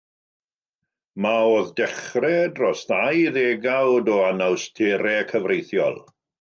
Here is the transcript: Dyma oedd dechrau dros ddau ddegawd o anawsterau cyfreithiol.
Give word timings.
Dyma 1.17 1.33
oedd 1.49 1.69
dechrau 1.81 2.49
dros 2.57 2.81
ddau 2.93 3.21
ddegawd 3.37 4.13
o 4.15 4.19
anawsterau 4.33 5.31
cyfreithiol. 5.35 6.05